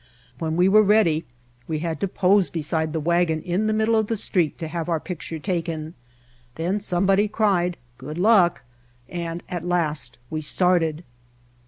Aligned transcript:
When 0.39 0.55
we 0.55 0.67
were 0.67 0.81
ready 0.81 1.25
we 1.67 1.77
had 1.77 1.99
to 1.99 2.07
pose 2.07 2.49
beside 2.49 2.91
the 2.91 2.99
wagon 2.99 3.39
in 3.43 3.67
the 3.67 3.71
middle 3.71 3.95
of 3.95 4.07
the 4.07 4.17
street 4.17 4.57
to 4.57 4.67
have 4.67 4.89
our 4.89 4.99
picture 4.99 5.37
taken. 5.37 5.93
Then 6.55 6.79
somebody 6.79 7.27
cried 7.27 7.77
"Good 7.99 8.17
luck!" 8.17 8.63
and 9.07 9.43
at 9.47 9.63
last 9.63 10.17
we 10.31 10.41
started. 10.41 11.03